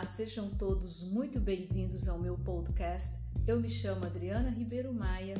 Olá, 0.00 0.06
sejam 0.06 0.48
todos 0.48 1.02
muito 1.02 1.38
bem-vindos 1.38 2.08
ao 2.08 2.18
meu 2.18 2.34
podcast. 2.38 3.14
Eu 3.46 3.60
me 3.60 3.68
chamo 3.68 4.06
Adriana 4.06 4.48
Ribeiro 4.48 4.94
Maia 4.94 5.34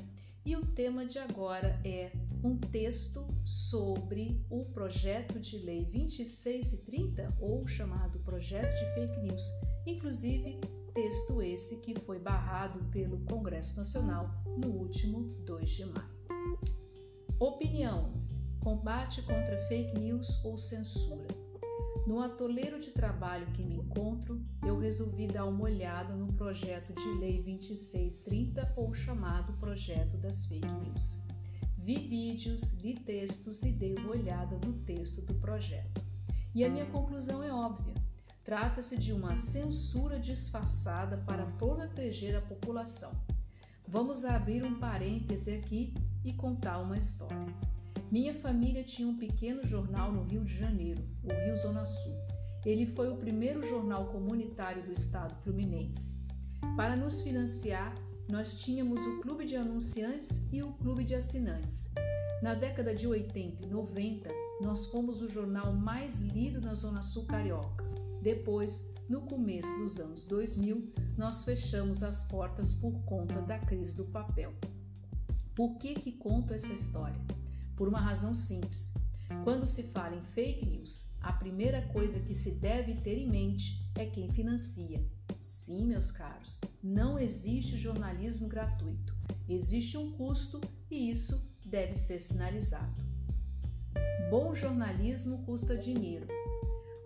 e 0.44 0.54
o 0.54 0.66
tema 0.66 1.06
de 1.06 1.18
agora 1.18 1.80
é 1.82 2.12
um 2.44 2.58
texto 2.58 3.26
sobre 3.42 4.44
o 4.50 4.66
projeto 4.66 5.40
de 5.40 5.56
lei 5.60 5.86
2630, 5.86 7.38
ou 7.40 7.66
chamado 7.66 8.18
projeto 8.18 8.78
de 8.78 8.84
fake 8.92 9.20
news. 9.22 9.42
Inclusive, 9.86 10.60
texto 10.92 11.40
esse 11.40 11.78
que 11.78 11.98
foi 12.00 12.18
barrado 12.18 12.84
pelo 12.90 13.16
Congresso 13.24 13.78
Nacional 13.78 14.28
no 14.58 14.68
último 14.72 15.22
2 15.46 15.70
de 15.70 15.86
maio. 15.86 16.58
Opinião: 17.38 18.12
combate 18.62 19.22
contra 19.22 19.56
fake 19.68 19.98
news 19.98 20.38
ou 20.44 20.58
censura. 20.58 21.39
No 22.10 22.18
atoleiro 22.18 22.80
de 22.80 22.90
trabalho 22.90 23.46
que 23.52 23.62
me 23.62 23.76
encontro, 23.76 24.44
eu 24.66 24.76
resolvi 24.76 25.28
dar 25.28 25.44
uma 25.44 25.62
olhada 25.62 26.12
no 26.12 26.32
projeto 26.32 26.92
de 26.92 27.08
lei 27.20 27.40
2630 27.40 28.72
ou 28.74 28.92
chamado 28.92 29.52
Projeto 29.60 30.16
das 30.16 30.44
Fake 30.46 30.66
News. 30.66 31.20
Vi 31.78 31.94
vídeos, 32.08 32.72
li 32.82 32.94
textos 32.94 33.62
e 33.62 33.70
dei 33.70 33.94
uma 33.94 34.10
olhada 34.10 34.58
no 34.66 34.72
texto 34.80 35.22
do 35.22 35.34
projeto. 35.34 36.04
E 36.52 36.64
a 36.64 36.68
minha 36.68 36.86
conclusão 36.86 37.44
é 37.44 37.52
óbvia. 37.52 37.94
Trata-se 38.42 38.98
de 38.98 39.12
uma 39.12 39.36
censura 39.36 40.18
disfarçada 40.18 41.16
para 41.18 41.46
proteger 41.46 42.34
a 42.34 42.40
população. 42.40 43.12
Vamos 43.86 44.24
abrir 44.24 44.64
um 44.64 44.80
parêntese 44.80 45.52
aqui 45.52 45.94
e 46.24 46.32
contar 46.32 46.80
uma 46.80 46.98
história. 46.98 47.54
Minha 48.10 48.34
família 48.34 48.82
tinha 48.82 49.06
um 49.06 49.16
pequeno 49.16 49.64
jornal 49.64 50.12
no 50.12 50.24
Rio 50.24 50.42
de 50.42 50.52
Janeiro, 50.52 51.00
o 51.22 51.28
Rio 51.28 51.56
Zona 51.56 51.86
Sul. 51.86 52.12
Ele 52.66 52.84
foi 52.84 53.08
o 53.08 53.16
primeiro 53.16 53.64
jornal 53.64 54.06
comunitário 54.06 54.82
do 54.82 54.92
estado 54.92 55.40
fluminense. 55.44 56.20
Para 56.76 56.96
nos 56.96 57.20
financiar, 57.20 57.94
nós 58.28 58.60
tínhamos 58.60 59.00
o 59.00 59.20
Clube 59.20 59.46
de 59.46 59.54
Anunciantes 59.54 60.44
e 60.50 60.60
o 60.60 60.72
Clube 60.72 61.04
de 61.04 61.14
Assinantes. 61.14 61.92
Na 62.42 62.52
década 62.52 62.96
de 62.96 63.06
80 63.06 63.62
e 63.62 63.66
90, 63.68 64.28
nós 64.60 64.86
fomos 64.86 65.22
o 65.22 65.28
jornal 65.28 65.72
mais 65.72 66.20
lido 66.20 66.60
na 66.60 66.74
Zona 66.74 67.02
Sul 67.02 67.26
Carioca. 67.26 67.84
Depois, 68.20 68.84
no 69.08 69.20
começo 69.20 69.72
dos 69.78 70.00
anos 70.00 70.24
2000, 70.24 70.90
nós 71.16 71.44
fechamos 71.44 72.02
as 72.02 72.24
portas 72.24 72.74
por 72.74 72.92
conta 73.04 73.40
da 73.42 73.60
crise 73.60 73.94
do 73.94 74.06
papel. 74.06 74.52
Por 75.54 75.78
que 75.78 75.94
que 75.94 76.10
conto 76.10 76.52
essa 76.52 76.72
história? 76.72 77.39
Por 77.80 77.88
uma 77.88 77.98
razão 77.98 78.34
simples. 78.34 78.92
Quando 79.42 79.64
se 79.64 79.84
fala 79.84 80.14
em 80.14 80.20
fake 80.20 80.66
news, 80.66 81.14
a 81.22 81.32
primeira 81.32 81.80
coisa 81.94 82.20
que 82.20 82.34
se 82.34 82.50
deve 82.50 82.96
ter 82.96 83.16
em 83.16 83.26
mente 83.26 83.82
é 83.96 84.04
quem 84.04 84.30
financia. 84.30 85.02
Sim, 85.40 85.86
meus 85.86 86.10
caros, 86.10 86.60
não 86.82 87.18
existe 87.18 87.78
jornalismo 87.78 88.48
gratuito. 88.48 89.16
Existe 89.48 89.96
um 89.96 90.12
custo 90.12 90.60
e 90.90 91.10
isso 91.10 91.50
deve 91.64 91.94
ser 91.94 92.18
sinalizado. 92.18 93.02
Bom 94.28 94.54
jornalismo 94.54 95.42
custa 95.46 95.74
dinheiro. 95.74 96.26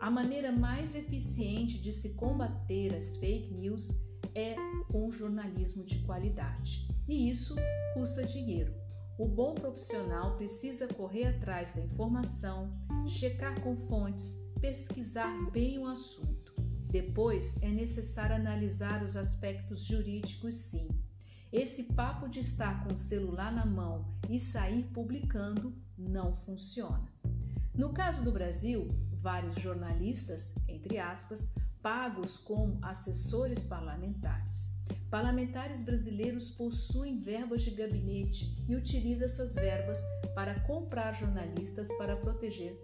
A 0.00 0.10
maneira 0.10 0.50
mais 0.50 0.96
eficiente 0.96 1.78
de 1.78 1.92
se 1.92 2.14
combater 2.14 2.92
as 2.96 3.16
fake 3.18 3.54
news 3.54 3.90
é 4.34 4.56
com 4.90 5.08
jornalismo 5.08 5.84
de 5.84 6.00
qualidade. 6.00 6.88
E 7.06 7.30
isso 7.30 7.54
custa 7.94 8.24
dinheiro. 8.24 8.74
O 9.16 9.28
bom 9.28 9.54
profissional 9.54 10.36
precisa 10.36 10.88
correr 10.88 11.26
atrás 11.26 11.72
da 11.72 11.80
informação, 11.80 12.72
checar 13.06 13.60
com 13.60 13.76
fontes, 13.76 14.36
pesquisar 14.60 15.50
bem 15.52 15.78
o 15.78 15.86
assunto. 15.86 16.52
Depois 16.90 17.62
é 17.62 17.68
necessário 17.68 18.34
analisar 18.34 19.04
os 19.04 19.16
aspectos 19.16 19.84
jurídicos, 19.84 20.56
sim. 20.56 20.88
Esse 21.52 21.84
papo 21.84 22.28
de 22.28 22.40
estar 22.40 22.82
com 22.82 22.92
o 22.92 22.96
celular 22.96 23.52
na 23.52 23.64
mão 23.64 24.04
e 24.28 24.40
sair 24.40 24.82
publicando 24.92 25.72
não 25.96 26.34
funciona. 26.34 27.08
No 27.72 27.92
caso 27.92 28.24
do 28.24 28.32
Brasil, 28.32 28.88
vários 29.12 29.54
jornalistas, 29.54 30.52
entre 30.68 30.98
aspas, 30.98 31.52
pagos 31.80 32.36
como 32.36 32.84
assessores 32.84 33.62
parlamentares. 33.62 34.73
Parlamentares 35.14 35.80
brasileiros 35.80 36.50
possuem 36.50 37.20
verbas 37.20 37.62
de 37.62 37.70
gabinete 37.70 38.52
e 38.68 38.74
utilizam 38.74 39.26
essas 39.26 39.54
verbas 39.54 40.02
para 40.34 40.58
comprar 40.62 41.12
jornalistas 41.12 41.86
para 41.92 42.16
proteger, 42.16 42.76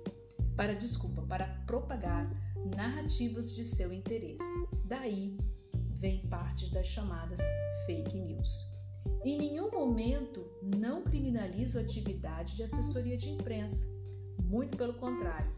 para 0.54 0.72
desculpa, 0.72 1.22
para 1.22 1.48
propagar 1.66 2.30
narrativas 2.76 3.52
de 3.52 3.64
seu 3.64 3.92
interesse. 3.92 4.44
Daí 4.84 5.36
vem 5.98 6.24
parte 6.28 6.72
das 6.72 6.86
chamadas 6.86 7.40
fake 7.84 8.16
news. 8.16 8.64
Em 9.24 9.36
nenhum 9.36 9.68
momento 9.68 10.48
não 10.62 11.02
criminalizo 11.02 11.80
a 11.80 11.82
atividade 11.82 12.54
de 12.54 12.62
assessoria 12.62 13.16
de 13.16 13.28
imprensa. 13.28 13.88
Muito 14.44 14.78
pelo 14.78 14.94
contrário, 14.94 15.52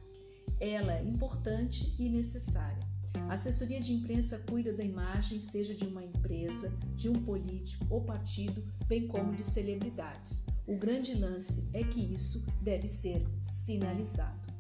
ela 0.59 0.95
é 0.95 1.05
importante 1.05 1.95
e 1.99 2.09
necessária. 2.09 2.92
A 3.29 3.35
assessoria 3.35 3.81
de 3.81 3.93
imprensa 3.93 4.39
cuida 4.49 4.73
da 4.73 4.85
imagem, 4.85 5.41
seja 5.41 5.75
de 5.75 5.85
uma 5.85 6.05
empresa, 6.05 6.73
de 6.95 7.09
um 7.09 7.15
político 7.15 7.87
ou 7.89 8.03
partido, 8.05 8.63
bem 8.87 9.07
como 9.09 9.35
de 9.35 9.45
celebridades. 9.45 10.45
O 10.67 10.77
grande 10.77 11.15
lance 11.15 11.69
é 11.73 11.83
que 11.83 12.01
isso 12.01 12.45
deve 12.61 12.87
ser 12.87 13.27
sinalizado. 13.43 14.53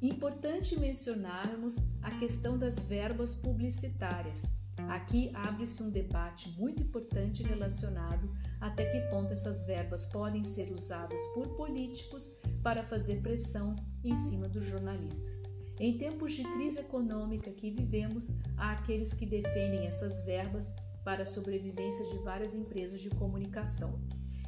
Importante 0.00 0.78
mencionarmos 0.78 1.78
a 2.02 2.12
questão 2.12 2.56
das 2.56 2.84
verbas 2.84 3.34
publicitárias. 3.34 4.46
Aqui 4.88 5.32
abre-se 5.34 5.82
um 5.82 5.90
debate 5.90 6.50
muito 6.50 6.82
importante 6.84 7.42
relacionado 7.42 8.32
até 8.60 8.84
que 8.84 9.00
ponto 9.10 9.32
essas 9.32 9.64
verbas 9.66 10.06
podem 10.06 10.44
ser 10.44 10.70
usadas 10.70 11.20
por 11.34 11.48
políticos 11.56 12.30
para 12.62 12.84
fazer 12.84 13.20
pressão 13.22 13.74
em 14.04 14.14
cima 14.14 14.48
dos 14.48 14.62
jornalistas. 14.62 15.57
Em 15.80 15.96
tempos 15.96 16.32
de 16.32 16.42
crise 16.42 16.80
econômica 16.80 17.52
que 17.52 17.70
vivemos, 17.70 18.34
há 18.56 18.72
aqueles 18.72 19.14
que 19.14 19.24
defendem 19.24 19.86
essas 19.86 20.24
verbas 20.24 20.74
para 21.04 21.22
a 21.22 21.26
sobrevivência 21.26 22.04
de 22.06 22.18
várias 22.18 22.52
empresas 22.52 23.00
de 23.00 23.10
comunicação. 23.10 24.00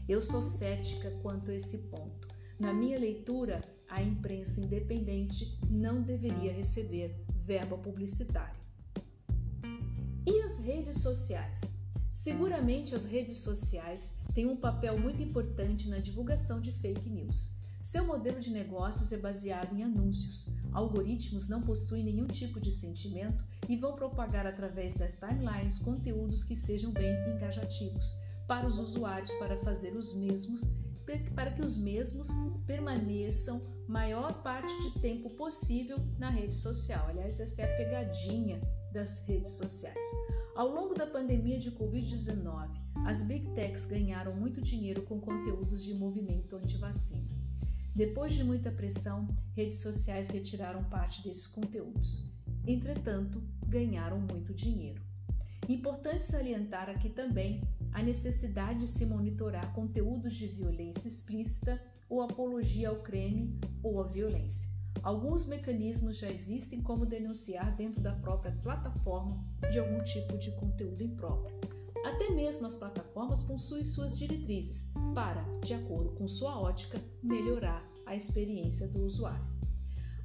Eu 0.08 0.20
sou 0.20 0.42
cética 0.42 1.08
quanto 1.22 1.52
a 1.52 1.54
esse 1.54 1.78
ponto. 1.78 2.26
Na 2.58 2.72
minha 2.72 2.98
leitura, 2.98 3.62
a 3.88 4.02
imprensa 4.02 4.60
independente 4.60 5.56
não 5.70 6.02
deveria 6.02 6.52
receber 6.52 7.14
verba 7.44 7.78
publicitária. 7.78 8.60
E 10.26 10.42
as 10.42 10.58
redes 10.58 11.00
sociais? 11.00 11.78
Seguramente 12.10 12.92
as 12.92 13.04
redes 13.04 13.36
sociais 13.36 14.16
têm 14.34 14.46
um 14.46 14.56
papel 14.56 14.98
muito 14.98 15.22
importante 15.22 15.88
na 15.88 16.00
divulgação 16.00 16.60
de 16.60 16.72
fake 16.72 17.08
news. 17.08 17.59
Seu 17.80 18.06
modelo 18.06 18.38
de 18.38 18.50
negócios 18.50 19.10
é 19.10 19.16
baseado 19.16 19.74
em 19.74 19.82
anúncios. 19.82 20.46
Algoritmos 20.70 21.48
não 21.48 21.62
possuem 21.62 22.04
nenhum 22.04 22.26
tipo 22.26 22.60
de 22.60 22.70
sentimento 22.70 23.42
e 23.66 23.74
vão 23.74 23.96
propagar 23.96 24.46
através 24.46 24.94
das 24.94 25.14
timelines 25.14 25.78
conteúdos 25.78 26.44
que 26.44 26.54
sejam 26.54 26.92
bem 26.92 27.10
engajativos 27.30 28.14
para 28.46 28.66
os 28.66 28.78
usuários 28.78 29.32
para 29.34 29.56
fazer 29.60 29.96
os 29.96 30.14
mesmos 30.14 30.62
para 31.34 31.50
que 31.50 31.62
os 31.62 31.76
mesmos 31.76 32.28
permaneçam 32.66 33.60
maior 33.88 34.42
parte 34.42 34.72
de 34.82 35.00
tempo 35.00 35.30
possível 35.30 35.98
na 36.18 36.30
rede 36.30 36.54
social. 36.54 37.08
Aliás, 37.08 37.40
essa 37.40 37.62
é 37.62 37.64
a 37.64 37.76
pegadinha 37.76 38.60
das 38.92 39.26
redes 39.26 39.52
sociais. 39.52 40.06
Ao 40.54 40.68
longo 40.68 40.94
da 40.94 41.06
pandemia 41.06 41.58
de 41.58 41.72
Covid-19, 41.72 42.70
as 43.06 43.22
Big 43.22 43.48
Techs 43.54 43.86
ganharam 43.86 44.36
muito 44.36 44.60
dinheiro 44.60 45.02
com 45.02 45.18
conteúdos 45.18 45.82
de 45.82 45.94
movimento 45.94 46.54
anti-vacina. 46.54 47.40
Depois 48.00 48.32
de 48.32 48.42
muita 48.42 48.70
pressão, 48.70 49.28
redes 49.54 49.80
sociais 49.80 50.30
retiraram 50.30 50.82
parte 50.84 51.22
desses 51.22 51.46
conteúdos. 51.46 52.32
Entretanto, 52.66 53.42
ganharam 53.66 54.18
muito 54.18 54.54
dinheiro. 54.54 55.02
Importante 55.68 56.24
salientar 56.24 56.88
aqui 56.88 57.10
também 57.10 57.60
a 57.92 58.02
necessidade 58.02 58.78
de 58.80 58.88
se 58.88 59.04
monitorar 59.04 59.74
conteúdos 59.74 60.34
de 60.34 60.46
violência 60.46 61.08
explícita 61.08 61.78
ou 62.08 62.22
apologia 62.22 62.88
ao 62.88 63.02
crime 63.02 63.60
ou 63.82 64.02
à 64.02 64.06
violência. 64.06 64.70
Alguns 65.02 65.44
mecanismos 65.44 66.16
já 66.16 66.30
existem 66.30 66.80
como 66.80 67.04
denunciar 67.04 67.76
dentro 67.76 68.00
da 68.00 68.14
própria 68.14 68.52
plataforma 68.62 69.44
de 69.70 69.78
algum 69.78 70.02
tipo 70.04 70.38
de 70.38 70.50
conteúdo 70.52 71.04
impróprio. 71.04 71.54
Até 72.02 72.30
mesmo 72.30 72.66
as 72.66 72.76
plataformas 72.76 73.42
possuem 73.42 73.84
suas 73.84 74.16
diretrizes 74.16 74.90
para, 75.14 75.42
de 75.62 75.74
acordo 75.74 76.12
com 76.12 76.26
sua 76.26 76.58
ótica, 76.58 76.98
melhorar 77.22 77.89
a 78.10 78.16
experiência 78.16 78.88
do 78.88 79.04
usuário. 79.04 79.48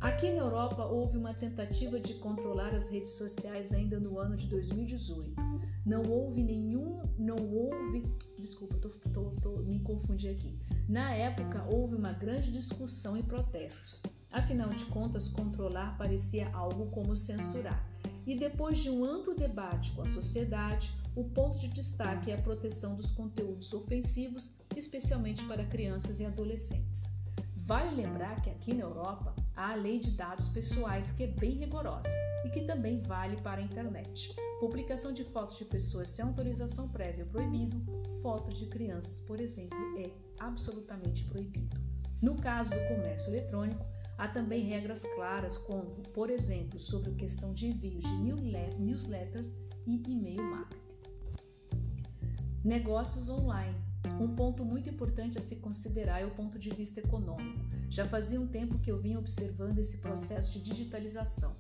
Aqui 0.02 0.32
na 0.32 0.42
Europa 0.42 0.84
houve 0.86 1.20
uma 1.20 1.36
tentativa 1.36 2.00
de 2.00 2.16
controlar 2.16 2.74
as 2.74 2.90
redes 2.90 3.12
sociais 3.12 3.72
ainda 3.72 4.00
no 4.00 4.18
ano 4.18 4.36
de 4.36 4.48
2018. 4.48 5.36
Não 5.86 6.02
houve 6.02 6.42
nenhum, 6.42 7.04
não 7.18 7.36
houve, 7.36 8.04
desculpa, 8.40 8.76
tô, 8.78 8.90
tô, 8.90 9.30
tô, 9.40 9.52
me 9.64 9.80
confundi 9.82 10.28
aqui. 10.28 10.58
Na 10.90 11.12
época 11.12 11.64
houve 11.70 11.96
uma 11.96 12.12
grande 12.12 12.52
discussão 12.52 13.16
e 13.16 13.22
protestos. 13.22 14.02
Afinal 14.32 14.70
de 14.70 14.86
contas, 14.86 15.30
controlar 15.30 15.96
parecia 15.96 16.50
algo 16.54 16.88
como 16.88 17.16
censurar. 17.16 17.88
e 18.26 18.36
depois 18.36 18.80
de 18.80 18.90
um 18.90 19.06
amplo 19.06 19.36
debate 19.36 19.92
com 19.92 20.02
a 20.02 20.08
sociedade, 20.08 20.92
o 21.16 21.24
ponto 21.24 21.60
de 21.60 21.68
destaque 21.68 22.32
é 22.32 22.34
a 22.34 22.42
proteção 22.42 22.96
dos 22.96 23.12
conteúdos 23.12 23.72
ofensivos, 23.74 24.56
especialmente 24.76 25.46
para 25.46 25.64
crianças 25.64 26.20
e 26.20 26.26
adolescentes. 26.26 27.15
Vale 27.66 27.96
lembrar 27.96 28.40
que 28.42 28.50
aqui 28.52 28.76
na 28.76 28.84
Europa 28.84 29.36
há 29.56 29.72
a 29.72 29.76
lei 29.76 30.00
de 30.00 30.12
dados 30.12 30.50
pessoais 30.50 31.12
que 31.12 31.24
é 31.24 31.28
bem 31.28 31.54
rigorosa 31.54 32.08
e 32.46 32.50
que 32.52 32.62
também 32.62 33.00
vale 33.00 33.38
para 33.38 33.60
a 33.60 33.64
internet. 33.64 34.36
Publicação 34.60 35.12
de 35.12 35.24
fotos 35.24 35.58
de 35.58 35.66
pessoas 35.66 36.10
sem 36.10 36.24
autorização 36.24 36.88
prévia 36.88 37.24
é 37.24 37.26
proibido, 37.26 37.84
foto 38.22 38.54
de 38.54 38.68
crianças, 38.68 39.22
por 39.22 39.40
exemplo, 39.40 39.76
é 39.98 40.12
absolutamente 40.38 41.24
proibido. 41.24 41.76
No 42.22 42.36
caso 42.36 42.70
do 42.70 42.88
comércio 42.88 43.30
eletrônico, 43.30 43.84
há 44.16 44.28
também 44.28 44.66
regras 44.66 45.02
claras, 45.16 45.58
como, 45.58 46.04
por 46.14 46.30
exemplo, 46.30 46.80
sobre 46.80 47.14
a 47.14 47.16
questão 47.16 47.52
de 47.52 47.66
envio 47.66 48.00
de 48.00 48.16
newsletters 48.78 49.52
e 49.88 50.04
e-mail 50.08 50.44
marketing. 50.44 50.86
Negócios 52.64 53.28
online. 53.28 53.85
Um 54.20 54.36
ponto 54.36 54.64
muito 54.64 54.90
importante 54.90 55.38
a 55.38 55.42
se 55.42 55.58
considerar 55.58 56.22
é 56.22 56.26
o 56.26 56.32
ponto 56.32 56.58
de 56.58 56.70
vista 56.70 57.00
econômico. 57.00 57.60
Já 57.90 58.06
fazia 58.06 58.40
um 58.40 58.48
tempo 58.48 58.80
que 58.80 58.92
eu 58.92 59.00
vinha 59.00 59.20
observando 59.20 59.80
esse 59.80 59.98
processo 59.98 60.54
de 60.54 60.62
digitalização. 60.62 61.56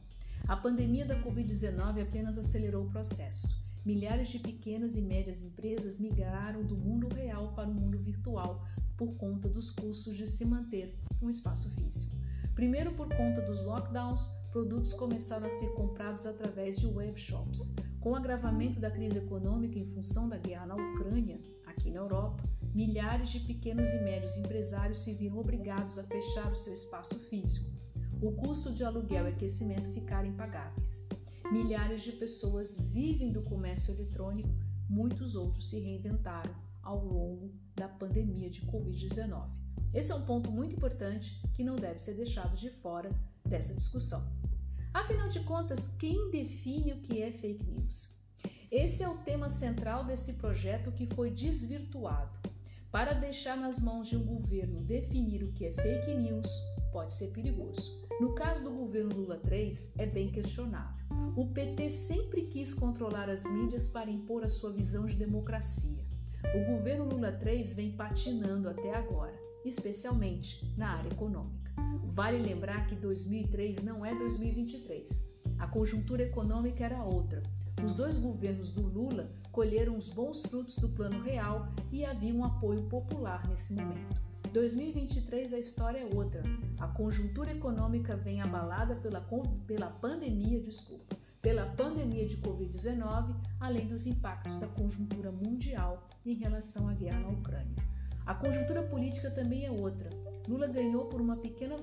A 0.48 0.56
pandemia 0.56 1.06
da 1.06 1.22
Covid-19 1.22 2.02
apenas 2.02 2.38
acelerou 2.38 2.86
o 2.86 2.90
processo. 2.90 3.64
Milhares 3.84 4.30
de 4.30 4.40
pequenas 4.40 4.96
e 4.96 5.02
médias 5.02 5.42
empresas 5.42 5.98
migraram 5.98 6.64
do 6.64 6.76
mundo 6.76 7.08
real 7.14 7.54
para 7.54 7.70
o 7.70 7.74
mundo 7.74 7.98
virtual 7.98 8.66
por 8.98 9.16
conta 9.16 9.50
dos 9.50 9.70
custos 9.72 10.16
de 10.16 10.28
se 10.28 10.46
manter 10.46 10.98
um 11.22 11.30
espaço 11.30 11.74
físico. 11.76 12.16
Primeiro, 12.54 12.94
por 12.94 13.10
conta 13.10 13.42
dos 13.42 13.62
lockdowns, 13.64 14.32
produtos 14.52 14.94
começaram 14.94 15.46
a 15.46 15.50
ser 15.50 15.68
comprados 15.74 16.26
através 16.26 16.78
de 16.80 16.88
webshops. 16.88 17.74
Com 18.00 18.12
o 18.12 18.16
agravamento 18.16 18.80
da 18.80 18.90
crise 18.90 19.18
econômica 19.18 19.78
em 19.78 19.86
função 19.86 20.30
da 20.30 20.38
guerra 20.38 20.68
na 20.68 20.76
Ucrânia, 20.76 21.40
aqui 21.78 21.92
na 21.92 22.00
Europa, 22.00 22.44
milhares 22.74 23.30
de 23.30 23.40
pequenos 23.42 23.88
e 23.90 24.00
médios 24.00 24.38
empresários 24.38 25.00
se 25.00 25.14
viram 25.14 25.38
obrigados 25.38 26.00
a 26.00 26.04
fechar 26.04 26.52
o 26.52 26.56
seu 26.56 26.74
espaço 26.74 27.20
físico. 27.30 27.70
O 28.22 28.32
custo 28.32 28.72
de 28.72 28.84
aluguel 28.84 29.28
e 29.28 29.32
aquecimento 29.32 29.90
ficaram 29.92 30.28
impagáveis. 30.28 31.08
Milhares 31.52 32.02
de 32.02 32.14
pessoas 32.14 32.78
vivem 32.92 33.32
do 33.32 33.44
comércio 33.44 33.94
eletrônico, 33.94 34.50
muitos 34.90 35.36
outros 35.36 35.70
se 35.70 35.80
reinventaram 35.80 36.56
ao 36.82 37.04
longo 37.04 37.54
da 37.76 37.88
pandemia 37.88 38.50
de 38.50 38.62
Covid-19. 38.62 39.50
Esse 39.94 40.12
é 40.12 40.16
um 40.16 40.26
ponto 40.26 40.52
muito 40.52 40.76
importante 40.76 41.40
que 41.54 41.64
não 41.64 41.76
deve 41.76 42.00
ser 42.00 42.16
deixado 42.16 42.56
de 42.56 42.70
fora 42.70 43.12
dessa 43.46 43.76
discussão. 43.76 44.26
Afinal 44.94 45.28
de 45.30 45.42
contas, 45.42 45.90
quem 46.00 46.32
define 46.32 46.94
o 46.94 47.02
que 47.02 47.22
é 47.22 47.32
fake 47.32 47.66
news? 47.66 48.15
Esse 48.72 49.04
é 49.04 49.08
o 49.08 49.18
tema 49.18 49.48
central 49.48 50.04
desse 50.04 50.34
projeto 50.34 50.92
que 50.92 51.06
foi 51.14 51.30
desvirtuado. 51.30 52.32
Para 52.92 53.14
deixar 53.14 53.56
nas 53.56 53.80
mãos 53.80 54.08
de 54.08 54.18
um 54.18 54.26
governo 54.26 54.82
definir 54.82 55.44
o 55.44 55.52
que 55.52 55.66
é 55.66 55.72
fake 55.74 56.16
news 56.16 56.48
pode 56.92 57.14
ser 57.14 57.28
perigoso. 57.28 58.04
No 58.20 58.34
caso 58.34 58.64
do 58.64 58.72
governo 58.72 59.14
Lula 59.14 59.38
3, 59.38 59.92
é 59.98 60.06
bem 60.06 60.32
questionável. 60.32 61.06
O 61.36 61.48
PT 61.48 61.90
sempre 61.90 62.44
quis 62.44 62.74
controlar 62.74 63.30
as 63.30 63.44
mídias 63.44 63.88
para 63.88 64.10
impor 64.10 64.44
a 64.44 64.50
sua 64.50 64.72
visão 64.72 65.06
de 65.06 65.16
democracia. 65.16 66.04
O 66.56 66.72
governo 66.72 67.06
Lula 67.06 67.34
3 67.34 67.74
vem 67.74 67.92
patinando 67.92 68.70
até 68.70 68.96
agora, 68.96 69.38
especialmente 69.64 70.74
na 70.78 70.98
área 70.98 71.10
econômica. 71.10 71.72
Vale 72.06 72.38
lembrar 72.42 72.88
que 72.88 72.96
2003 72.96 73.84
não 73.84 74.06
é 74.06 74.16
2023. 74.16 75.30
A 75.60 75.68
conjuntura 75.68 76.24
econômica 76.24 76.86
era 76.86 77.04
outra. 77.04 77.44
Os 77.84 77.94
dois 77.94 78.18
governos 78.18 78.72
do 78.72 78.82
Lula 78.82 79.30
colheram 79.52 79.96
os 79.96 80.10
bons 80.10 80.44
frutos 80.44 80.76
do 80.78 80.90
Plano 80.90 81.22
Real 81.22 81.68
e 81.92 82.06
havia 82.06 82.34
um 82.34 82.44
apoio 82.44 82.84
popular 82.84 83.48
nesse 83.48 83.74
momento. 83.74 84.22
2023 84.52 85.54
a 85.54 85.60
história 85.60 86.00
é 86.00 86.16
outra. 86.16 86.42
A 86.80 86.88
conjuntura 86.88 87.52
econômica 87.52 88.16
vem 88.16 88.42
abalada 88.42 88.96
pela, 88.96 89.20
pela 89.68 89.88
pandemia, 89.88 90.62
desculpa, 90.62 91.18
pela 91.42 91.66
pandemia 91.66 92.26
de 92.26 92.38
Covid-19, 92.38 93.36
além 93.60 93.86
dos 93.88 94.06
impactos 94.06 94.58
da 94.58 94.68
conjuntura 94.68 95.32
mundial 95.32 96.06
em 96.26 96.36
relação 96.36 96.88
à 96.90 96.94
guerra 96.94 97.20
na 97.20 97.30
Ucrânia. 97.30 97.76
A 98.26 98.34
conjuntura 98.34 98.82
política 98.82 99.30
também 99.30 99.66
é 99.66 99.72
outra. 99.72 100.10
Lula 100.48 100.68
ganhou 100.68 101.06
por 101.06 101.22
uma 101.22 101.38
pequena, 101.38 101.76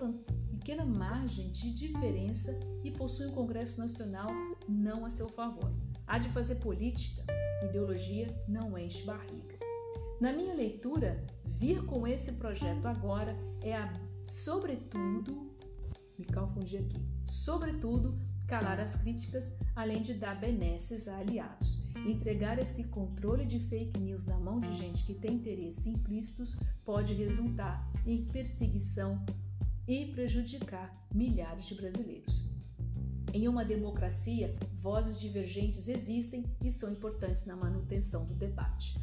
pequena 0.62 0.84
margem 0.84 1.50
de 1.50 1.72
diferença 1.72 2.56
e 2.84 2.90
possui 2.92 3.26
um 3.26 3.32
Congresso 3.32 3.80
Nacional 3.80 4.30
não 4.68 5.04
a 5.04 5.10
seu 5.10 5.28
favor. 5.28 5.74
Há 6.06 6.18
de 6.18 6.28
fazer 6.28 6.54
política, 6.56 7.24
ideologia 7.64 8.28
não 8.46 8.78
enche 8.78 9.02
barriga. 9.02 9.56
Na 10.20 10.32
minha 10.32 10.54
leitura, 10.54 11.20
vir 11.44 11.84
com 11.84 12.06
esse 12.06 12.34
projeto 12.34 12.86
agora 12.86 13.36
é 13.60 13.74
a, 13.74 13.92
sobretudo, 14.24 15.50
me 16.16 16.24
confundi 16.26 16.76
aqui, 16.76 17.04
sobretudo, 17.24 18.16
calar 18.46 18.78
as 18.78 18.94
críticas, 18.94 19.56
além 19.74 20.00
de 20.00 20.14
dar 20.14 20.38
benesses 20.38 21.08
a 21.08 21.18
aliados. 21.18 21.82
Entregar 22.06 22.60
esse 22.60 22.84
controle 22.84 23.44
de 23.44 23.58
fake 23.58 23.98
news 23.98 24.26
na 24.26 24.38
mão 24.38 24.60
de 24.60 24.70
gente 24.76 25.02
que 25.02 25.14
tem 25.14 25.34
interesses 25.34 25.86
implícitos 25.88 26.56
pode 26.84 27.14
resultar 27.14 27.84
em 28.06 28.26
perseguição 28.26 29.24
e 29.86 30.06
prejudicar 30.06 31.06
milhares 31.14 31.66
de 31.66 31.74
brasileiros. 31.74 32.50
Em 33.34 33.48
uma 33.48 33.64
democracia, 33.64 34.54
vozes 34.72 35.18
divergentes 35.18 35.88
existem 35.88 36.44
e 36.62 36.70
são 36.70 36.92
importantes 36.92 37.46
na 37.46 37.56
manutenção 37.56 38.26
do 38.26 38.34
debate. 38.34 38.94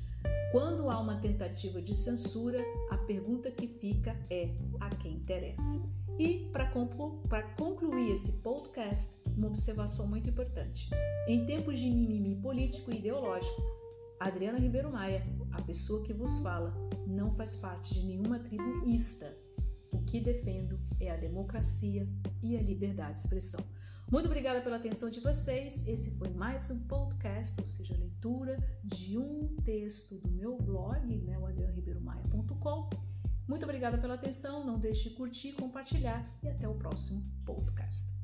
Quando 0.51 0.89
há 0.89 0.99
uma 0.99 1.19
tentativa 1.19 1.81
de 1.81 1.95
censura, 1.95 2.63
a 2.89 2.97
pergunta 2.97 3.51
que 3.51 3.67
fica 3.67 4.15
é 4.29 4.49
a 4.79 4.89
quem 4.89 5.13
interessa. 5.13 5.79
E 6.17 6.49
para 6.51 6.69
concluir 7.55 8.11
esse 8.11 8.33
podcast, 8.33 9.17
uma 9.37 9.47
observação 9.47 10.07
muito 10.07 10.29
importante. 10.29 10.89
Em 11.27 11.45
tempos 11.45 11.79
de 11.79 11.89
mimimi 11.89 12.35
político 12.35 12.91
e 12.91 12.97
ideológico, 12.97 13.61
Adriana 14.19 14.59
Ribeiro 14.59 14.91
Maia, 14.91 15.23
a 15.51 15.61
pessoa 15.61 16.03
que 16.03 16.13
vos 16.13 16.37
fala, 16.39 16.73
não 17.07 17.33
faz 17.35 17.55
parte 17.55 17.93
de 17.93 18.05
nenhuma 18.05 18.37
tribo 18.39 18.83
ista. 18.85 19.33
O 19.91 20.01
que 20.03 20.19
defendo 20.19 20.79
é 20.99 21.11
a 21.11 21.17
democracia 21.17 22.07
e 22.41 22.57
a 22.57 22.61
liberdade 22.61 23.13
de 23.13 23.19
expressão. 23.19 23.63
Muito 24.11 24.25
obrigada 24.25 24.59
pela 24.61 24.77
atenção 24.77 25.09
de 25.09 25.19
vocês. 25.19 25.85
Esse 25.87 26.11
foi 26.11 26.29
mais 26.29 26.71
um 26.71 26.79
podcast, 26.87 27.55
ou 27.59 27.65
seja, 27.65 27.95
leitura 27.95 28.57
de 28.83 29.17
um 29.17 29.55
texto 29.63 30.17
do 30.17 30.31
meu 30.31 30.57
blog, 30.57 31.15
né, 31.17 31.37
o 31.37 31.45
adrianribeiromaia.com. 31.45 32.89
Muito 33.47 33.63
obrigada 33.63 33.97
pela 33.97 34.15
atenção. 34.15 34.65
Não 34.65 34.79
deixe 34.79 35.09
de 35.09 35.15
curtir, 35.15 35.53
compartilhar 35.53 36.27
e 36.41 36.49
até 36.49 36.67
o 36.67 36.73
próximo 36.73 37.23
podcast. 37.45 38.15